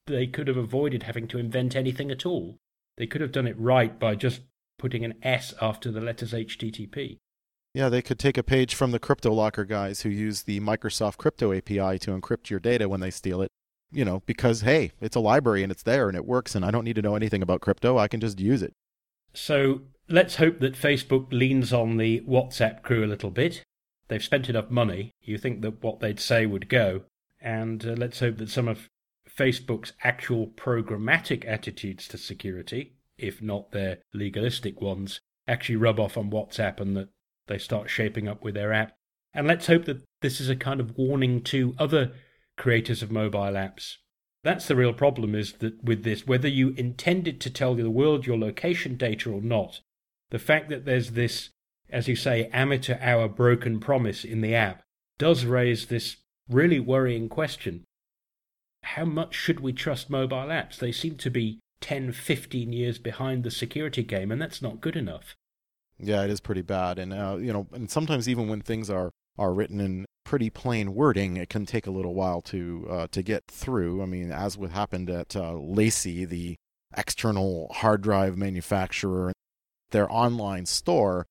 they 0.08 0.26
could 0.26 0.48
have 0.48 0.56
avoided 0.56 1.04
having 1.04 1.28
to 1.28 1.38
invent 1.38 1.76
anything 1.76 2.10
at 2.10 2.26
all. 2.26 2.58
They 2.96 3.08
could 3.08 3.20
have 3.20 3.34
done 3.34 3.46
it 3.46 3.60
right 3.60 4.00
by 4.00 4.16
just 4.16 4.42
putting 4.80 5.04
an 5.04 5.16
S 5.22 5.54
after 5.62 5.92
the 5.92 6.00
letters 6.00 6.32
HTTP. 6.32 7.18
Yeah, 7.74 7.90
they 7.90 8.02
could 8.02 8.18
take 8.18 8.38
a 8.38 8.44
page 8.44 8.74
from 8.74 8.92
the 8.92 9.02
CryptoLocker 9.02 9.68
guys 9.68 10.02
who 10.02 10.10
use 10.10 10.44
the 10.44 10.62
Microsoft 10.62 11.18
Crypto 11.18 11.52
API 11.52 12.00
to 12.00 12.18
encrypt 12.18 12.50
your 12.50 12.62
data 12.62 12.88
when 12.88 13.02
they 13.02 13.12
steal 13.12 13.42
it. 13.42 13.52
You 13.92 14.06
know, 14.06 14.24
because 14.26 14.62
hey, 14.62 14.94
it's 15.02 15.18
a 15.18 15.22
library 15.22 15.62
and 15.62 15.74
it's 15.74 15.84
there 15.84 16.08
and 16.08 16.16
it 16.16 16.26
works 16.26 16.56
and 16.56 16.64
I 16.64 16.72
don't 16.72 16.86
need 16.86 16.96
to 16.96 17.02
know 17.02 17.16
anything 17.16 17.42
about 17.42 17.60
crypto. 17.60 17.98
I 17.98 18.08
can 18.08 18.22
just 18.22 18.40
use 18.40 18.62
it. 18.62 18.74
So 19.34 19.82
let's 20.10 20.36
hope 20.36 20.60
that 20.60 20.74
Facebook 20.74 21.32
leans 21.32 21.74
on 21.74 21.98
the 21.98 22.22
WhatsApp 22.22 22.82
crew 22.82 23.04
a 23.04 23.08
little 23.08 23.32
bit. 23.32 23.64
They've 24.08 24.24
spent 24.24 24.50
enough 24.50 24.70
money. 24.70 25.12
You 25.22 25.38
think 25.38 25.62
that 25.62 25.84
what 25.84 26.00
they'd 26.00 26.20
say 26.20 26.46
would 26.46 26.70
go. 26.70 27.04
And 27.40 27.86
uh, 27.86 27.96
let's 27.98 28.20
hope 28.20 28.38
that 28.38 28.50
some 28.50 28.68
of 28.68 28.88
Facebook's 29.30 29.94
actual 30.04 30.48
programmatic 30.48 31.46
attitudes 31.48 32.08
to 32.08 32.18
security 32.18 32.98
if 33.18 33.42
not 33.42 33.72
their 33.72 34.00
legalistic 34.14 34.82
ones, 34.82 35.20
actually 35.48 35.76
rub 35.76 36.00
off 36.00 36.18
on 36.18 36.30
WhatsApp 36.30 36.80
and 36.80 36.96
that 36.96 37.10
they 37.48 37.58
start 37.58 37.90
shaping 37.90 38.28
up 38.28 38.44
with 38.44 38.54
their 38.54 38.74
app. 38.74 38.94
And 39.34 39.48
let's 39.48 39.68
hope 39.68 39.86
that 39.86 40.04
this 40.22 40.40
is 40.40 40.50
a 40.50 40.56
kind 40.56 40.80
of 40.80 40.98
warning 40.98 41.42
to 41.44 41.76
other 41.78 42.14
creators 42.58 43.02
of 43.02 43.12
mobile 43.12 43.40
apps. 43.40 43.96
That's 44.48 44.70
the 44.70 44.78
real 44.78 44.94
problem 44.94 45.36
is 45.36 45.52
that 45.60 45.84
with 45.84 46.06
this, 46.06 46.26
whether 46.26 46.48
you 46.48 46.70
intended 46.78 47.42
to 47.42 47.50
tell 47.50 47.76
the 47.76 47.90
world 47.90 48.26
your 48.26 48.38
location 48.38 48.96
data 48.96 49.30
or 49.30 49.42
not, 49.42 49.82
the 50.30 50.40
fact 50.40 50.70
that 50.70 50.86
there's 50.86 51.12
this, 51.12 51.50
as 51.90 52.08
you 52.08 52.16
say, 52.16 52.50
amateur 52.54 52.98
hour 53.02 53.28
broken 53.28 53.82
promise 53.82 54.24
in 54.24 54.40
the 54.40 54.56
app 54.56 54.84
does 55.18 55.44
raise 55.44 55.88
this 55.88 56.16
really 56.48 56.80
worrying 56.80 57.28
question. 57.28 57.84
How 58.84 59.04
much 59.04 59.36
should 59.36 59.60
we 59.60 59.74
trust 59.74 60.10
mobile 60.10 60.48
apps? 60.48 60.78
They 60.78 60.94
seem 60.94 61.18
to 61.18 61.30
be 61.30 61.60
10, 61.82 62.14
15 62.14 62.72
years 62.72 63.00
behind 63.00 63.44
the 63.44 63.52
security 63.52 64.02
game, 64.02 64.32
and 64.32 64.42
that's 64.42 64.62
not 64.62 64.80
good 64.80 64.96
enough. 64.96 65.36
Yeah, 66.00 66.24
it 66.24 66.30
is 66.30 66.40
pretty 66.40 66.62
bad. 66.62 67.00
And, 67.00 67.12
uh, 67.12 67.36
you 67.38 67.52
know, 67.52 67.68
and 67.74 67.92
sometimes 67.92 68.30
even 68.30 68.48
when 68.48 68.62
things 68.62 68.90
are, 68.90 69.12
are 69.38 69.54
written 69.54 69.80
in 69.80 70.06
pretty 70.24 70.50
plain 70.50 70.94
wording, 70.94 71.38
it 71.38 71.50
can 71.50 71.66
take 71.66 71.88
a 71.88 71.92
little 71.92 72.14
while 72.14 72.42
to, 72.42 72.88
uh, 72.90 73.08
to 73.12 73.22
get 73.22 73.46
through. 73.48 74.02
I 74.02 74.06
mean, 74.06 74.32
as 74.32 74.58
what 74.58 74.72
happened 74.72 75.10
at 75.10 75.36
uh, 75.36 75.54
LaCie, 75.54 76.28
the 76.28 76.56
external 76.96 77.70
hard 77.74 78.02
drive 78.02 78.38
manufacturer, 78.38 79.32
their 79.92 80.12
online 80.12 80.66
store 80.66 81.26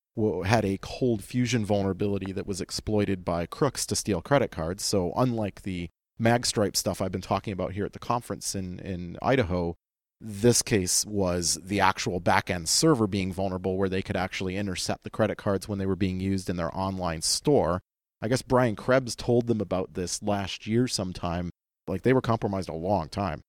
had 0.45 0.65
a 0.65 0.79
ColdFusion 0.79 1.63
vulnerability 1.63 2.31
that 2.31 2.47
was 2.47 2.59
exploited 2.59 3.23
by 3.23 3.45
crooks 3.45 3.85
to 3.85 3.95
steal 3.95 4.21
credit 4.21 4.49
cards. 4.49 4.83
So, 4.83 5.13
unlike 5.15 5.61
the 5.61 5.89
magstripe 6.19 6.75
stuff 6.75 7.01
I've 7.01 7.11
been 7.11 7.21
talking 7.21 7.53
about 7.53 7.73
here 7.73 7.85
at 7.85 7.93
the 7.93 7.99
conference 7.99 8.55
in, 8.55 8.79
in 8.79 9.17
Idaho, 9.21 9.75
this 10.19 10.63
case 10.63 11.05
was 11.05 11.59
the 11.63 11.79
actual 11.79 12.19
backend 12.19 12.67
server 12.67 13.05
being 13.05 13.31
vulnerable 13.31 13.77
where 13.77 13.89
they 13.89 14.01
could 14.01 14.15
actually 14.15 14.57
intercept 14.57 15.03
the 15.03 15.11
credit 15.11 15.37
cards 15.37 15.67
when 15.67 15.77
they 15.77 15.85
were 15.85 15.95
being 15.95 16.19
used 16.19 16.49
in 16.49 16.55
their 16.55 16.75
online 16.75 17.21
store. 17.21 17.81
I 18.21 18.27
guess 18.27 18.41
Brian 18.41 18.75
Krebs 18.75 19.15
told 19.15 19.47
them 19.47 19.61
about 19.61 19.93
this 19.93 20.23
last 20.23 20.65
year 20.67 20.87
sometime. 20.87 21.51
Like 21.87 22.01
they 22.01 22.13
were 22.13 22.21
compromised 22.21 22.69
a 22.69 22.73
long 22.73 23.09
time. 23.09 23.41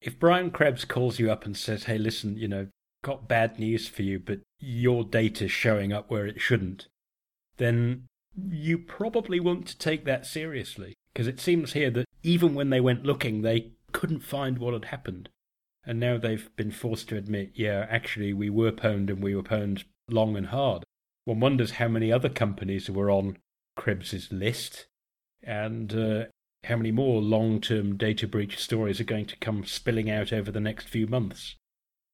If 0.00 0.18
Brian 0.18 0.50
Krebs 0.50 0.84
calls 0.84 1.18
you 1.18 1.30
up 1.30 1.44
and 1.44 1.56
says, 1.56 1.84
hey, 1.84 1.98
listen, 1.98 2.36
you 2.36 2.46
know, 2.46 2.68
got 3.02 3.28
bad 3.28 3.58
news 3.58 3.88
for 3.88 4.02
you, 4.02 4.18
but 4.18 4.40
your 4.60 5.04
data's 5.04 5.50
showing 5.50 5.92
up 5.92 6.10
where 6.10 6.26
it 6.26 6.40
shouldn't, 6.40 6.86
then 7.56 8.04
you 8.48 8.78
probably 8.78 9.40
want 9.40 9.66
to 9.66 9.78
take 9.78 10.04
that 10.04 10.26
seriously. 10.26 10.94
Because 11.12 11.26
it 11.26 11.40
seems 11.40 11.72
here 11.72 11.90
that 11.90 12.04
even 12.22 12.54
when 12.54 12.70
they 12.70 12.80
went 12.80 13.04
looking, 13.04 13.42
they 13.42 13.72
couldn't 13.92 14.20
find 14.20 14.58
what 14.58 14.74
had 14.74 14.86
happened. 14.86 15.28
And 15.84 15.98
now 15.98 16.18
they've 16.18 16.48
been 16.54 16.70
forced 16.70 17.08
to 17.08 17.16
admit, 17.16 17.52
yeah, 17.54 17.86
actually, 17.90 18.32
we 18.32 18.50
were 18.50 18.70
pwned 18.70 19.08
and 19.08 19.22
we 19.22 19.34
were 19.34 19.42
pwned 19.42 19.84
long 20.08 20.36
and 20.36 20.48
hard. 20.48 20.84
One 21.24 21.40
wonders 21.40 21.72
how 21.72 21.88
many 21.88 22.12
other 22.12 22.28
companies 22.28 22.88
were 22.88 23.10
on 23.10 23.38
Krebs's 23.78 24.30
list 24.30 24.86
and 25.42 25.94
uh, 25.94 26.24
how 26.64 26.76
many 26.76 26.90
more 26.90 27.22
long 27.22 27.60
term 27.60 27.96
data 27.96 28.26
breach 28.26 28.58
stories 28.58 29.00
are 29.00 29.04
going 29.04 29.26
to 29.26 29.36
come 29.36 29.64
spilling 29.64 30.10
out 30.10 30.32
over 30.32 30.50
the 30.50 30.60
next 30.60 30.88
few 30.88 31.06
months. 31.06 31.54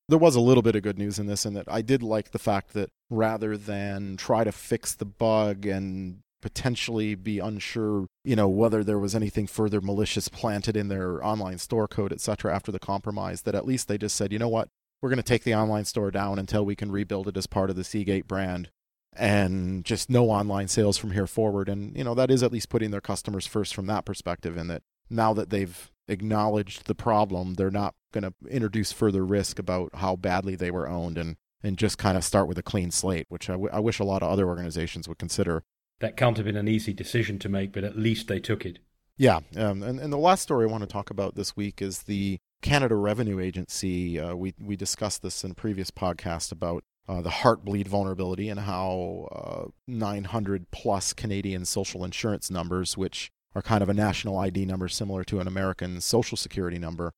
There 0.09 0.18
was 0.18 0.37
a 0.37 0.40
little 0.40 0.62
bit 0.62 0.76
of 0.76 0.83
good 0.83 0.99
news 0.99 1.18
in 1.18 1.26
this, 1.26 1.47
in 1.47 1.54
that 1.54 1.64
I 1.66 1.80
did 1.80 2.02
like 2.02 2.30
the 2.30 2.38
fact 2.38 2.75
that 2.75 2.90
rather 3.09 3.56
than 3.56 4.18
try 4.18 4.44
to 4.44 4.52
fix 4.52 4.94
the 4.94 5.06
bug 5.06 5.64
and 5.64 6.18
potentially 6.42 7.14
be 7.14 7.38
unsure, 7.38 8.06
you 8.23 8.37
know, 8.37 8.49
whether 8.49 8.85
there 8.85 8.99
was 8.99 9.14
anything 9.14 9.47
further 9.47 9.80
malicious 9.80 10.28
planted 10.28 10.76
in 10.76 10.88
their 10.88 11.25
online 11.25 11.56
store 11.56 11.88
code, 11.88 12.12
etc., 12.12 12.54
after 12.54 12.71
the 12.71 12.78
compromise, 12.78 13.42
that 13.42 13.54
at 13.54 13.64
least 13.64 13.88
they 13.88 13.97
just 13.97 14.14
said, 14.14 14.30
you 14.30 14.38
know 14.38 14.49
what, 14.49 14.68
we're 15.00 15.09
going 15.09 15.16
to 15.16 15.23
take 15.23 15.44
the 15.44 15.54
online 15.54 15.87
store 15.87 16.11
down 16.11 16.38
until 16.38 16.62
we 16.66 16.76
can 16.76 16.92
rebuild 16.92 17.28
it 17.28 17.37
as 17.38 17.47
part 17.47 17.71
of 17.71 17.76
the 17.76 17.85
Seagate 17.85 18.28
brand 18.28 18.68
and 19.16 19.85
just 19.85 20.11
no 20.11 20.30
online 20.30 20.68
sales 20.68 20.99
from 20.99 21.12
here 21.12 21.26
forward. 21.26 21.68
And, 21.68 21.97
you 21.97 22.04
know, 22.04 22.14
that 22.14 22.30
is 22.30 22.42
at 22.42 22.52
least 22.52 22.68
putting 22.68 22.90
their 22.90 23.00
customers 23.00 23.47
first 23.47 23.75
from 23.75 23.87
that 23.87 24.04
perspective, 24.04 24.56
in 24.56 24.66
that 24.68 24.83
now 25.11 25.33
that 25.35 25.50
they've 25.50 25.90
acknowledged 26.09 26.87
the 26.87 26.94
problem, 26.94 27.54
they're 27.54 27.71
not 27.71 27.94
going 28.12 28.25
to 28.25 28.35
introduce 28.49 28.92
further 28.92 29.25
risk 29.25 29.59
about 29.59 29.90
how 29.94 30.16
badly 30.16 30.54
they 30.56 30.71
were 30.71 30.88
owned 30.88 31.18
and, 31.18 31.37
and 31.62 31.78
just 31.78 31.99
kind 31.99 32.16
of 32.16 32.25
start 32.25 32.49
with 32.49 32.59
a 32.59 32.62
clean 32.62 32.90
slate, 32.90 33.26
which 33.28 33.49
I, 33.49 33.54
w- 33.54 33.71
I 33.73 33.80
wish 33.80 33.99
a 33.99 34.04
lot 34.04 34.23
of 34.23 34.30
other 34.30 34.47
organizations 34.47 35.09
would 35.09 35.18
consider. 35.18 35.62
That 36.00 36.16
can't 36.16 36.37
have 36.37 36.47
been 36.47 36.56
an 36.56 36.68
easy 36.68 36.92
decision 36.92 37.38
to 37.38 37.49
make, 37.49 37.73
but 37.73 37.85
at 37.85 37.97
least 37.97 38.28
they 38.28 38.40
took 38.40 38.66
it. 38.66 38.80
Yeah. 39.16 39.40
Um, 39.56 39.83
and, 39.83 40.00
and 40.00 40.12
the 40.12 40.18
last 40.18 40.42
story 40.42 40.66
I 40.66 40.71
want 40.71 40.83
to 40.83 40.88
talk 40.88 41.09
about 41.09 41.37
this 41.37 41.56
week 41.56 41.80
is 41.80 42.02
the 42.02 42.38
Canada 42.62 42.97
Revenue 42.97 43.38
Agency. 43.38 44.18
Uh, 44.18 44.35
we, 44.35 44.54
we 44.61 44.75
discussed 44.76 45.23
this 45.23 45.44
in 45.44 45.52
a 45.52 45.54
previous 45.54 45.90
podcast 45.90 46.50
about 46.50 46.83
uh, 47.09 47.21
the 47.21 47.31
Heartbleed 47.31 47.87
vulnerability 47.87 48.49
and 48.49 48.61
how 48.61 49.29
uh, 49.33 49.71
900 49.87 50.71
plus 50.71 51.13
Canadian 51.13 51.65
social 51.65 52.05
insurance 52.05 52.51
numbers, 52.51 52.97
which 52.97 53.31
are 53.55 53.63
kind 53.63 53.83
of 53.83 53.89
a 53.89 53.95
national 53.95 54.39
ID 54.39 54.65
number 54.65 54.89
similar 54.89 55.23
to 55.25 55.41
an 55.41 55.47
American 55.47 56.01
social 56.01 56.37
security 56.37 56.79
number, 56.79 57.13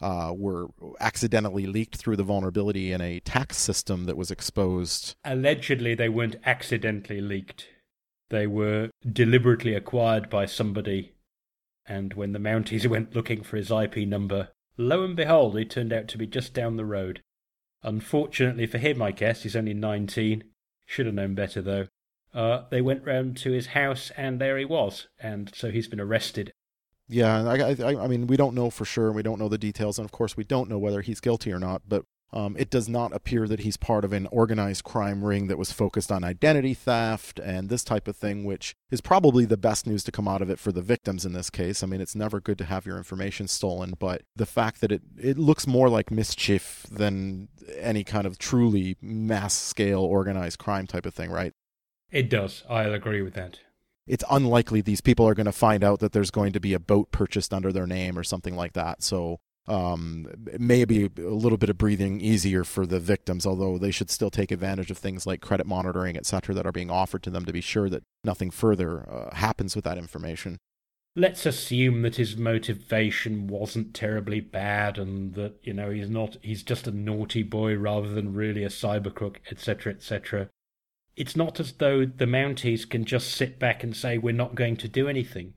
uh, 0.00 0.32
were 0.36 0.68
accidentally 0.98 1.66
leaked 1.66 1.96
through 1.96 2.16
the 2.16 2.22
vulnerability 2.22 2.92
in 2.92 3.00
a 3.00 3.20
tax 3.20 3.56
system 3.58 4.06
that 4.06 4.16
was 4.16 4.30
exposed. 4.30 5.14
Allegedly, 5.24 5.94
they 5.94 6.08
weren't 6.08 6.36
accidentally 6.44 7.20
leaked. 7.20 7.66
They 8.30 8.46
were 8.46 8.90
deliberately 9.10 9.74
acquired 9.74 10.30
by 10.30 10.46
somebody, 10.46 11.12
and 11.86 12.14
when 12.14 12.32
the 12.32 12.38
Mounties 12.38 12.86
went 12.90 13.14
looking 13.14 13.42
for 13.42 13.56
his 13.56 13.70
IP 13.70 13.96
number, 13.98 14.48
lo 14.76 15.04
and 15.04 15.16
behold, 15.16 15.58
he 15.58 15.64
turned 15.64 15.92
out 15.92 16.08
to 16.08 16.18
be 16.18 16.26
just 16.26 16.54
down 16.54 16.76
the 16.76 16.84
road. 16.84 17.22
Unfortunately 17.82 18.66
for 18.66 18.78
him, 18.78 19.00
I 19.00 19.10
guess, 19.10 19.42
he's 19.42 19.56
only 19.56 19.74
19. 19.74 20.44
Should 20.86 21.06
have 21.06 21.14
known 21.14 21.34
better, 21.34 21.62
though. 21.62 21.86
Uh, 22.34 22.64
they 22.70 22.80
went 22.80 23.04
round 23.04 23.36
to 23.38 23.52
his 23.52 23.68
house, 23.68 24.10
and 24.16 24.40
there 24.40 24.58
he 24.58 24.64
was, 24.64 25.08
and 25.18 25.50
so 25.54 25.70
he's 25.70 25.88
been 25.88 26.00
arrested. 26.00 26.52
Yeah, 27.08 27.42
I, 27.42 27.74
I, 27.82 28.04
I 28.04 28.06
mean, 28.06 28.28
we 28.28 28.36
don't 28.36 28.54
know 28.54 28.70
for 28.70 28.84
sure. 28.84 29.08
And 29.08 29.16
we 29.16 29.22
don't 29.22 29.40
know 29.40 29.48
the 29.48 29.58
details, 29.58 29.98
and 29.98 30.04
of 30.04 30.12
course, 30.12 30.36
we 30.36 30.44
don't 30.44 30.70
know 30.70 30.78
whether 30.78 31.00
he's 31.00 31.20
guilty 31.20 31.52
or 31.52 31.58
not. 31.58 31.82
But 31.88 32.04
um, 32.32 32.56
it 32.58 32.70
does 32.70 32.88
not 32.88 33.14
appear 33.14 33.48
that 33.48 33.60
he's 33.60 33.76
part 33.76 34.04
of 34.04 34.12
an 34.12 34.26
organized 34.26 34.84
crime 34.84 35.24
ring 35.24 35.48
that 35.48 35.58
was 35.58 35.72
focused 35.72 36.12
on 36.12 36.22
identity 36.22 36.74
theft 36.74 37.38
and 37.40 37.68
this 37.68 37.82
type 37.82 38.06
of 38.06 38.16
thing, 38.16 38.44
which 38.44 38.76
is 38.90 39.00
probably 39.00 39.44
the 39.44 39.56
best 39.56 39.86
news 39.86 40.04
to 40.04 40.12
come 40.12 40.28
out 40.28 40.42
of 40.42 40.50
it 40.50 40.58
for 40.58 40.70
the 40.70 40.82
victims 40.82 41.24
in 41.24 41.32
this 41.32 41.50
case. 41.50 41.82
I 41.82 41.86
mean, 41.86 42.00
it's 42.00 42.14
never 42.14 42.40
good 42.40 42.58
to 42.58 42.64
have 42.64 42.86
your 42.86 42.98
information 42.98 43.48
stolen, 43.48 43.94
but 43.98 44.22
the 44.36 44.46
fact 44.46 44.80
that 44.80 44.92
it, 44.92 45.02
it 45.18 45.38
looks 45.38 45.66
more 45.66 45.88
like 45.88 46.10
mischief 46.10 46.86
than 46.90 47.48
any 47.78 48.04
kind 48.04 48.26
of 48.26 48.38
truly 48.38 48.96
mass 49.00 49.54
scale 49.54 50.00
organized 50.00 50.58
crime 50.58 50.86
type 50.86 51.06
of 51.06 51.14
thing, 51.14 51.30
right? 51.30 51.52
It 52.12 52.30
does. 52.30 52.64
I'll 52.68 52.94
agree 52.94 53.22
with 53.22 53.34
that. 53.34 53.58
It's 54.06 54.24
unlikely 54.30 54.80
these 54.80 55.00
people 55.00 55.26
are 55.28 55.34
going 55.34 55.46
to 55.46 55.52
find 55.52 55.84
out 55.84 56.00
that 56.00 56.12
there's 56.12 56.32
going 56.32 56.52
to 56.52 56.60
be 56.60 56.74
a 56.74 56.80
boat 56.80 57.12
purchased 57.12 57.54
under 57.54 57.72
their 57.72 57.86
name 57.86 58.18
or 58.18 58.24
something 58.24 58.56
like 58.56 58.72
that. 58.72 59.02
So 59.02 59.38
um, 59.70 60.26
maybe 60.58 61.08
a 61.16 61.20
little 61.20 61.56
bit 61.56 61.70
of 61.70 61.78
breathing 61.78 62.20
easier 62.20 62.64
for 62.64 62.86
the 62.86 62.98
victims, 62.98 63.46
although 63.46 63.78
they 63.78 63.92
should 63.92 64.10
still 64.10 64.30
take 64.30 64.50
advantage 64.50 64.90
of 64.90 64.98
things 64.98 65.26
like 65.26 65.40
credit 65.40 65.66
monitoring, 65.66 66.16
et 66.16 66.26
cetera, 66.26 66.54
that 66.56 66.66
are 66.66 66.72
being 66.72 66.90
offered 66.90 67.22
to 67.22 67.30
them 67.30 67.44
to 67.44 67.52
be 67.52 67.60
sure 67.60 67.88
that 67.88 68.02
nothing 68.24 68.50
further 68.50 69.08
uh, 69.08 69.34
happens 69.34 69.76
with 69.76 69.84
that 69.84 69.96
information. 69.96 70.58
Let's 71.14 71.46
assume 71.46 72.02
that 72.02 72.16
his 72.16 72.36
motivation 72.36 73.46
wasn't 73.46 73.94
terribly 73.94 74.40
bad 74.40 74.98
and 74.98 75.34
that, 75.34 75.58
you 75.62 75.72
know, 75.72 75.90
he's 75.90 76.10
not, 76.10 76.36
he's 76.42 76.64
just 76.64 76.88
a 76.88 76.92
naughty 76.92 77.44
boy 77.44 77.76
rather 77.76 78.08
than 78.08 78.34
really 78.34 78.64
a 78.64 78.68
cyber 78.68 79.14
crook, 79.14 79.40
etc., 79.50 79.92
etc. 79.92 80.48
It's 81.16 81.36
not 81.36 81.60
as 81.60 81.72
though 81.72 82.04
the 82.04 82.26
Mounties 82.26 82.88
can 82.88 83.04
just 83.04 83.32
sit 83.32 83.58
back 83.58 83.84
and 83.84 83.96
say, 83.96 84.18
we're 84.18 84.32
not 84.32 84.54
going 84.56 84.76
to 84.78 84.88
do 84.88 85.08
anything. 85.08 85.54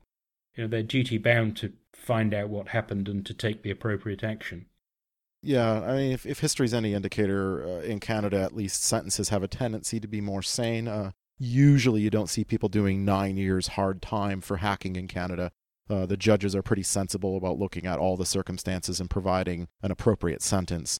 You 0.54 0.64
know, 0.64 0.68
they're 0.68 0.82
duty 0.82 1.18
bound 1.18 1.56
to 1.58 1.72
find 1.92 2.32
out 2.34 2.48
what 2.48 2.68
happened 2.68 3.08
and 3.08 3.24
to 3.26 3.34
take 3.34 3.62
the 3.62 3.70
appropriate 3.70 4.22
action. 4.22 4.66
Yeah, 5.42 5.82
I 5.82 5.96
mean, 5.96 6.12
if, 6.12 6.24
if 6.24 6.40
history's 6.40 6.72
any 6.72 6.94
indicator, 6.94 7.62
uh, 7.62 7.80
in 7.80 8.00
Canada 8.00 8.40
at 8.40 8.56
least, 8.56 8.82
sentences 8.82 9.28
have 9.28 9.42
a 9.42 9.48
tendency 9.48 10.00
to 10.00 10.08
be 10.08 10.22
more 10.22 10.42
sane. 10.42 10.88
Uh, 10.88 11.10
usually, 11.38 12.00
you 12.00 12.08
don't 12.08 12.30
see 12.30 12.44
people 12.44 12.70
doing 12.70 13.04
nine 13.04 13.36
years 13.36 13.68
hard 13.68 14.00
time 14.00 14.40
for 14.40 14.58
hacking 14.58 14.96
in 14.96 15.06
Canada. 15.06 15.52
Uh, 15.88 16.06
the 16.06 16.16
judges 16.16 16.56
are 16.56 16.62
pretty 16.62 16.82
sensible 16.82 17.36
about 17.36 17.58
looking 17.58 17.84
at 17.84 17.98
all 17.98 18.16
the 18.16 18.24
circumstances 18.24 19.00
and 19.00 19.10
providing 19.10 19.68
an 19.82 19.90
appropriate 19.90 20.40
sentence. 20.40 20.98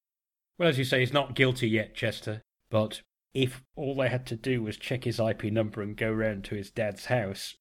Well, 0.58 0.68
as 0.68 0.78
you 0.78 0.84
say, 0.84 1.00
he's 1.00 1.12
not 1.12 1.34
guilty 1.34 1.68
yet, 1.68 1.94
Chester. 1.94 2.42
But 2.68 3.00
if 3.32 3.62
all 3.76 3.96
they 3.96 4.08
had 4.08 4.26
to 4.26 4.36
do 4.36 4.62
was 4.62 4.76
check 4.76 5.04
his 5.04 5.18
IP 5.18 5.44
number 5.44 5.80
and 5.80 5.96
go 5.96 6.12
round 6.12 6.44
to 6.44 6.54
his 6.54 6.70
dad's 6.70 7.06
house, 7.06 7.56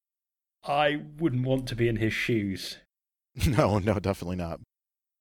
I 0.66 1.02
wouldn't 1.18 1.46
want 1.46 1.66
to 1.68 1.76
be 1.76 1.88
in 1.88 1.96
his 1.96 2.12
shoes. 2.12 2.78
No, 3.48 3.80
no, 3.80 3.98
definitely 3.98 4.36
not. 4.36 4.60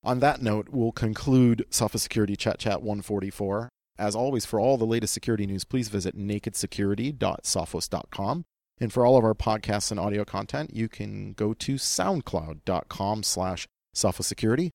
On 0.03 0.19
that 0.19 0.39
note, 0.39 0.69
we'll 0.69 0.91
conclude 0.91 1.65
Sophos 1.71 2.01
Security 2.01 2.35
Chet 2.35 2.59
Chat 2.59 2.83
144. 2.83 3.69
As 3.97 4.15
always, 4.15 4.45
for 4.45 4.59
all 4.59 4.77
the 4.77 4.85
latest 4.85 5.15
security 5.15 5.47
news, 5.47 5.63
please 5.63 5.89
visit 5.89 6.15
nakedsecurity.sophos.com. 6.15 8.43
And 8.79 8.93
for 8.93 9.05
all 9.05 9.17
of 9.17 9.23
our 9.23 9.33
podcasts 9.33 9.89
and 9.91 9.99
audio 9.99 10.23
content, 10.25 10.75
you 10.75 10.89
can 10.89 11.33
go 11.33 11.53
to 11.53 11.75
soundcloud.com 11.75 13.23
slash 13.23 13.67
sophosecurity. 13.95 14.71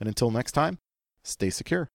And 0.00 0.08
until 0.08 0.30
next 0.30 0.52
time, 0.52 0.78
stay 1.22 1.50
secure. 1.50 1.90